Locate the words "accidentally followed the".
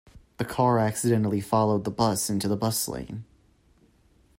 0.79-1.91